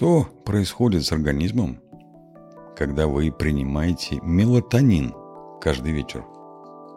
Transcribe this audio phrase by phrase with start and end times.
[0.00, 1.78] Что происходит с организмом,
[2.74, 5.14] когда вы принимаете мелатонин
[5.60, 6.24] каждый вечер?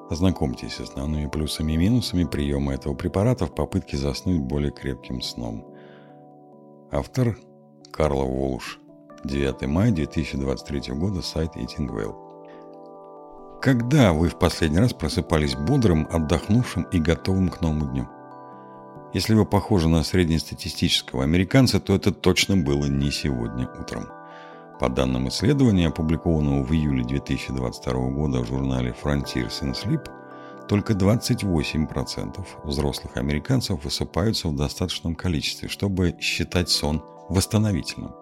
[0.10, 5.68] Ознакомьтесь с основными плюсами и минусами приема этого препарата в попытке заснуть более крепким сном.
[6.94, 7.38] Автор
[7.92, 8.80] Карла Волш.
[9.26, 12.16] 9 мая 2023 года, сайт Eating Well.
[13.62, 18.08] Когда вы в последний раз просыпались бодрым, отдохнувшим и готовым к новому дню?
[19.14, 24.08] Если вы похожи на среднестатистического американца, то это точно было не сегодня утром.
[24.80, 30.10] По данным исследования, опубликованного в июле 2022 года в журнале Frontiers in Sleep,
[30.68, 38.16] только 28% взрослых американцев высыпаются в достаточном количестве, чтобы считать сон восстановительным.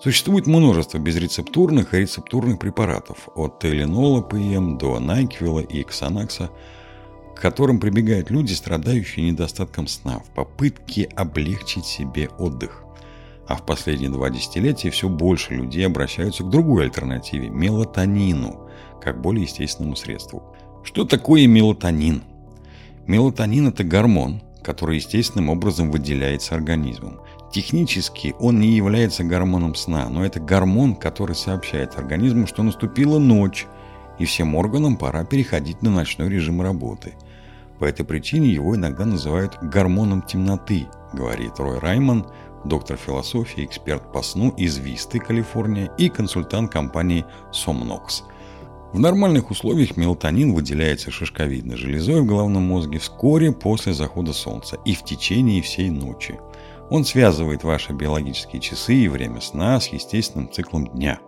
[0.00, 6.50] Существует множество безрецептурных и рецептурных препаратов, от Теленола ПМ до Найквила и Ксанакса,
[7.34, 12.84] к которым прибегают люди, страдающие недостатком сна, в попытке облегчить себе отдых.
[13.48, 18.68] А в последние два десятилетия все больше людей обращаются к другой альтернативе– мелатонину,
[19.00, 20.42] как более естественному средству.
[20.84, 22.22] Что такое мелатонин?
[23.06, 27.20] Мелатонин– это гормон, который естественным образом выделяется организмом.
[27.52, 33.66] Технически он не является гормоном сна, но это гормон, который сообщает организму, что наступила ночь,
[34.22, 37.14] и всем органам пора переходить на ночной режим работы.
[37.78, 42.26] По этой причине его иногда называют гормоном темноты, говорит Рой Райман,
[42.64, 48.22] доктор философии, эксперт по сну из Висты, Калифорния и консультант компании Somnox.
[48.92, 54.94] В нормальных условиях мелатонин выделяется шишковидной железой в головном мозге вскоре после захода солнца и
[54.94, 56.38] в течение всей ночи–
[56.92, 61.20] он связывает ваши биологические часы и время сна с естественным циклом дня.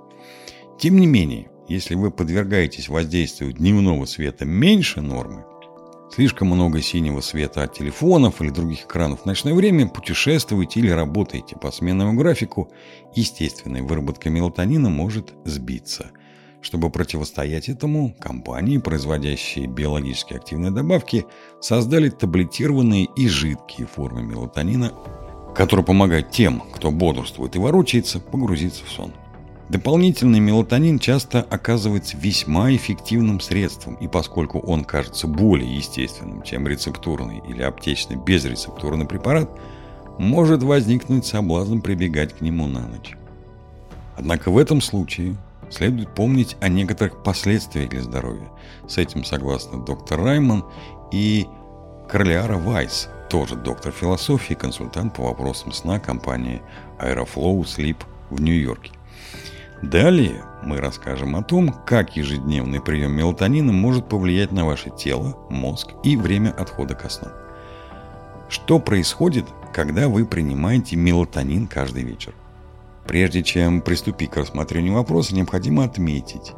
[0.78, 5.44] Тем не менее, если вы подвергаетесь воздействию дневного света меньше нормы,
[6.14, 11.56] слишком много синего света от телефонов или других экранов в ночное время, путешествуете или работаете
[11.56, 12.70] по сменному графику,
[13.14, 16.11] естественная выработка мелатонина может сбиться.
[16.61, 21.27] Чтобы противостоять этому, компании, производящие биологически активные добавки,
[21.60, 24.92] создали таблетированные и жидкие формы мелатонина
[25.55, 29.12] который помогает тем, кто бодрствует и ворочается, погрузиться в сон.
[29.69, 37.42] Дополнительный мелатонин часто оказывается весьма эффективным средством, и поскольку он кажется более естественным, чем рецептурный
[37.48, 39.51] или аптечный безрецептурный препарат,
[40.19, 43.17] может возникнуть соблазн прибегать к нему на ночь.
[44.17, 45.36] Однако в этом случае
[45.70, 48.48] следует помнить о некоторых последствиях для здоровья.
[48.86, 50.64] С этим согласны доктор Райман
[51.11, 51.46] и
[52.08, 56.61] Корлиара Вайс, тоже доктор философии, консультант по вопросам сна компании
[56.98, 57.96] Aeroflow Sleep
[58.29, 58.92] в Нью-Йорке.
[59.90, 65.90] Далее мы расскажем о том, как ежедневный прием мелатонина может повлиять на ваше тело, мозг
[66.02, 67.28] и время отхода ко сну.
[68.48, 72.34] Что происходит, когда вы принимаете мелатонин каждый вечер?
[73.06, 76.52] Прежде чем приступить к рассмотрению вопроса, необходимо отметить,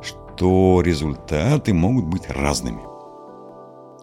[0.00, 2.82] что результаты могут быть разными.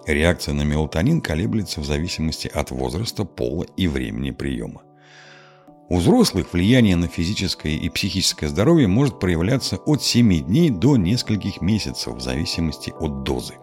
[0.06, 4.82] Реакция на мелатонин колеблется в зависимости от возраста, пола и времени приема.
[5.88, 11.62] У взрослых влияние на физическое и психическое здоровье может проявляться от 7 дней до нескольких
[11.62, 13.54] месяцев в зависимости от дозы.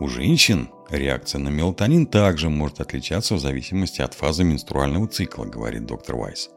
[0.00, 5.84] У женщин реакция на мелатонин также может отличаться в зависимости от фазы менструального цикла, говорит
[5.84, 6.48] доктор Вайс.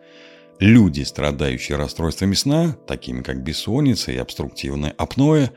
[0.59, 5.49] Люди, страдающие расстройствами сна, такими как бессонница и обструктивное апноэ,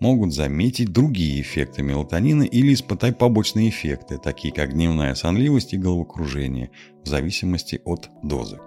[0.00, 6.70] могут заметить другие эффекты мелатонина или испытать побочные эффекты, такие как дневная сонливость и головокружение,
[7.04, 8.58] в зависимости от дозы.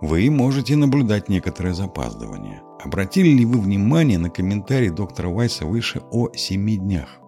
[0.00, 2.60] Вы можете наблюдать некоторое запаздывание.
[2.82, 7.20] Обратили ли вы внимание на комментарий доктора Вайса выше о 7 днях?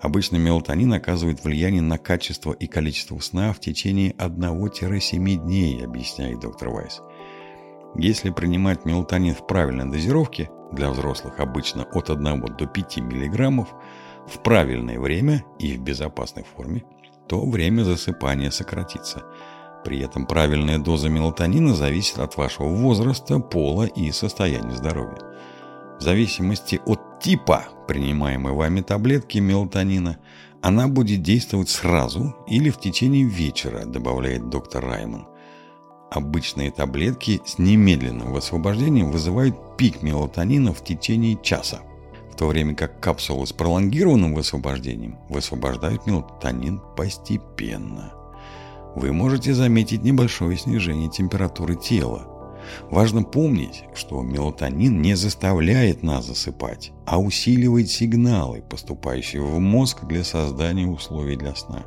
[0.00, 6.68] Обычно мелатонин оказывает влияние на качество и количество сна в течение 1-7 дней, объясняет доктор
[6.68, 7.00] Вайс.
[7.96, 13.66] Если принимать мелатонин в правильной дозировке, для взрослых обычно от 1 до 5 мг,
[14.26, 16.84] в правильное время и в безопасной форме,
[17.28, 19.22] то время засыпания сократится.
[19.84, 25.20] При этом правильная доза мелатонина зависит от вашего возраста, пола и состояния здоровья.
[25.98, 30.18] В зависимости от типа принимаемой вами таблетки мелатонина,
[30.60, 35.28] она будет действовать сразу или в течение вечера, добавляет доктор Раймон.
[36.10, 41.80] Обычные таблетки с немедленным высвобождением вызывают пик мелатонина в течение часа,
[42.32, 48.12] в то время как капсулы с пролонгированным высвобождением высвобождают мелатонин постепенно.
[48.94, 52.32] Вы можете заметить небольшое снижение температуры тела.
[52.90, 60.24] Важно помнить, что мелатонин не заставляет нас засыпать, а усиливает сигналы, поступающие в мозг для
[60.24, 61.84] создания условий для сна.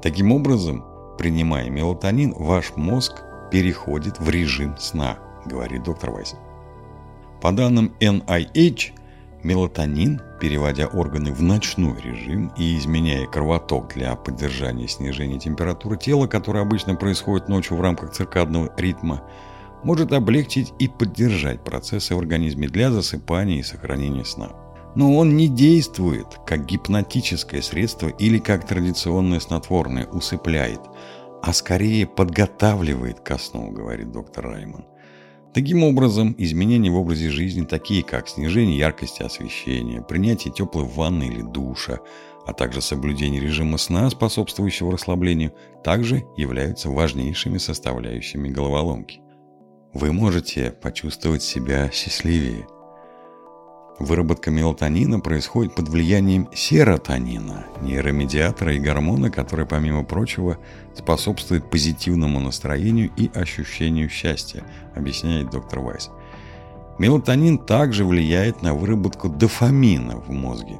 [0.00, 0.84] Таким образом,
[1.18, 6.34] Принимая мелатонин, ваш мозг переходит в режим сна, говорит доктор Вайс.
[7.40, 8.92] По данным NIH,
[9.42, 16.60] мелатонин, переводя органы в ночной режим и изменяя кровоток для поддержания снижения температуры тела, которое
[16.60, 19.22] обычно происходит ночью в рамках циркадного ритма,
[19.84, 24.50] может облегчить и поддержать процессы в организме для засыпания и сохранения сна.
[24.96, 30.80] Но он не действует как гипнотическое средство или как традиционное снотворное, усыпляет,
[31.42, 34.86] а скорее подготавливает ко сну, говорит доктор Раймон.
[35.52, 41.42] Таким образом, изменения в образе жизни, такие как снижение яркости освещения, принятие теплой ванны или
[41.42, 41.98] душа,
[42.46, 45.52] а также соблюдение режима сна, способствующего расслаблению,
[45.84, 49.20] также являются важнейшими составляющими головоломки.
[49.92, 52.66] Вы можете почувствовать себя счастливее–
[53.98, 60.58] Выработка мелатонина происходит под влиянием серотонина, нейромедиатора и гормона, который, помимо прочего,
[60.94, 64.64] способствует позитивному настроению и ощущению счастья,
[64.94, 66.10] объясняет доктор Вайс.
[66.98, 70.78] Мелатонин также влияет на выработку дофамина в мозге.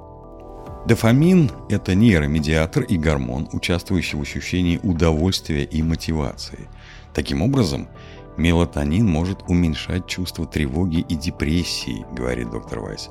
[0.86, 6.68] Дофамин– это нейромедиатор и гормон, участвующий в ощущении удовольствия и мотивации.
[7.14, 7.88] Таким образом,
[8.36, 13.10] Мелатонин может уменьшать чувство тревоги и депрессии, говорит доктор Вайс.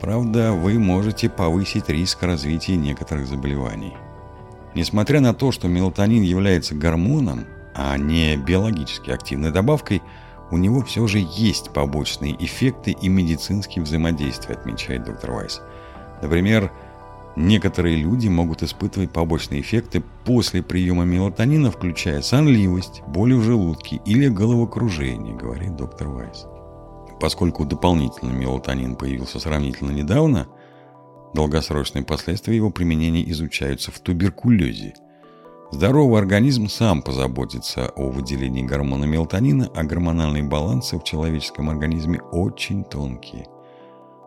[0.00, 3.94] Правда, вы можете повысить риск развития некоторых заболеваний.
[4.74, 10.02] Несмотря на то, что мелатонин является гормоном, а не биологически активной добавкой,
[10.50, 15.60] у него все же есть побочные эффекты и медицинские взаимодействия, отмечает доктор Вайс.
[16.22, 16.72] Например,
[17.36, 24.28] Некоторые люди могут испытывать побочные эффекты после приема мелатонина, включая сонливость, боли в желудке или
[24.28, 26.46] головокружение, говорит доктор Вайс.
[27.20, 30.48] Поскольку дополнительный мелатонин появился сравнительно недавно,
[31.32, 34.94] долгосрочные последствия его применения изучаются в туберкулезе.
[35.70, 42.82] Здоровый организм сам позаботится о выделении гормона мелатонина, а гормональные балансы в человеческом организме очень
[42.82, 43.46] тонкие.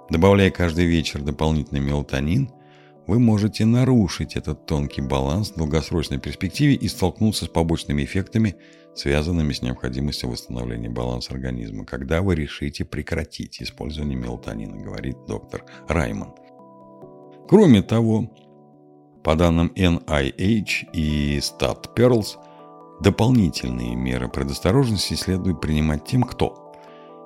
[0.09, 2.49] Добавляя каждый вечер дополнительный мелатонин–
[3.07, 8.55] вы можете нарушить этот тонкий баланс в долгосрочной перспективе и столкнуться с побочными эффектами,
[8.95, 16.33] связанными с необходимостью восстановления баланса организма, когда вы решите прекратить использование мелатонина, говорит доктор Раймон.
[17.49, 18.31] Кроме того,
[19.23, 22.37] по данным NIH и Stat Pearls,
[23.01, 26.73] дополнительные меры предосторожности следует принимать тем, кто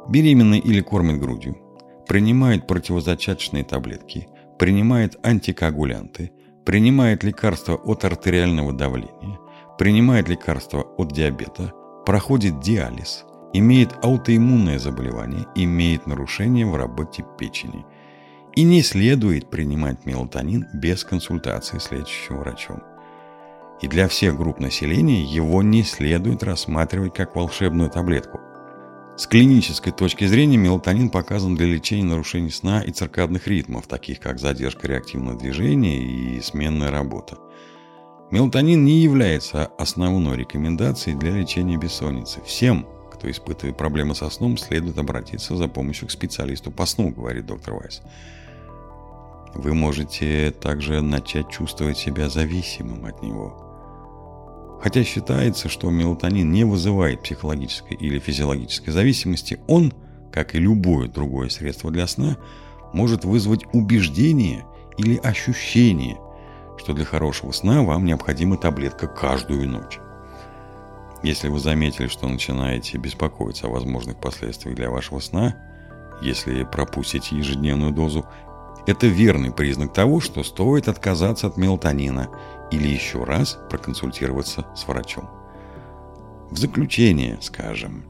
[0.10, 1.58] беременный или кормит грудью,
[2.08, 6.32] принимает противозачаточные таблетки– принимает антикоагулянты,
[6.66, 9.40] принимает лекарства от артериального давления,
[9.78, 11.74] принимает лекарства от диабета,
[12.06, 17.86] проходит диализ, имеет аутоиммунное заболевание, имеет нарушение в работе печени.
[18.56, 22.82] И не следует принимать мелатонин без консультации с лечащим врачом.
[23.82, 28.40] И для всех групп населения его не следует рассматривать как волшебную таблетку.
[29.18, 34.38] С клинической точки зрения мелатонин показан для лечения нарушений сна и циркадных ритмов, таких как
[34.40, 37.40] задержка реактивного движения и сменная работа.
[38.30, 42.44] Мелатонин не является основной рекомендацией для лечения бессонницы.
[42.46, 47.48] Всем, кто испытывает проблемы со сном, следует обратиться за помощью к специалисту по сну, говорит
[47.48, 48.04] доктор Вайс.
[49.56, 53.64] Вы можете также начать чувствовать себя зависимым от него–
[54.82, 59.94] Хотя считается, что мелатонин не вызывает психологической или физиологической зависимости, он,
[60.32, 62.38] как и любое другое средство для сна,
[62.94, 64.66] может вызвать убеждение
[64.98, 66.18] или ощущение,
[66.78, 70.00] что для хорошего сна вам необходима таблетка каждую ночь.
[71.24, 75.56] Если вы заметили, что начинаете беспокоиться о возможных последствиях для вашего сна,
[76.22, 78.26] если пропустите ежедневную дозу,
[78.88, 82.30] это верный признак того, что стоит отказаться от мелатонина
[82.72, 85.30] или еще раз проконсультироваться с врачом.
[86.50, 88.06] В заключение скажем,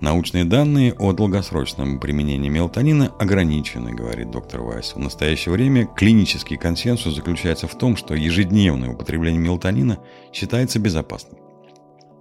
[0.00, 4.94] научные данные о долгосрочном применении мелатонина ограничены, говорит доктор Вайс.
[4.94, 9.98] В настоящее время клинический консенсус заключается в том, что ежедневное употребление мелатонина
[10.32, 11.41] считается безопасным.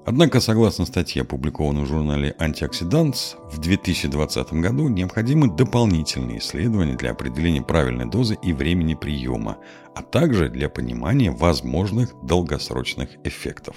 [0.04, 7.62] Однако, согласно статье, опубликованной в журнале Antioxidants, в 2020 году необходимы дополнительные исследования для определения
[7.62, 9.58] правильной дозы и времени приема,
[9.96, 13.76] а также для понимания возможных долгосрочных эффектов.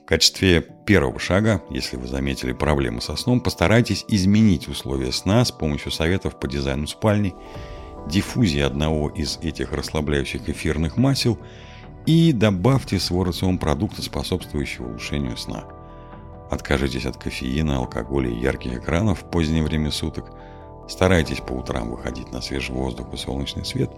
[0.00, 5.50] В качестве первого шага, если вы заметили проблемы со сном, постарайтесь изменить условия сна с
[5.50, 7.34] помощью советов по дизайну спальни,
[8.08, 11.36] диффузии одного из этих расслабляющих эфирных масел–
[12.06, 15.64] и добавьте свой рацион продукта, способствующего улучшению сна.
[16.50, 20.30] Откажитесь от кофеина, алкоголя и ярких экранов в позднее время суток.
[20.88, 23.90] Старайтесь по утрам выходить на свежий воздух и солнечный свет,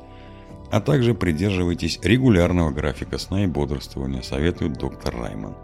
[0.70, 5.54] а также придерживайтесь регулярного графика сна и бодрствования, советует доктор Райман.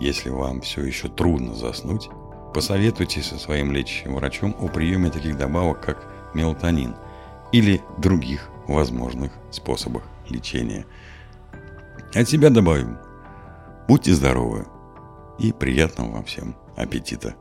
[0.00, 2.08] Если вам все еще трудно заснуть,
[2.52, 6.94] посоветуйтесь со своим лечащим врачом о приеме таких добавок, как мелатонин,
[7.50, 10.86] или других возможных способах лечения–
[12.14, 12.96] от себя добавим.
[13.88, 14.66] Будьте здоровы
[15.40, 17.34] и приятного вам всем аппетита!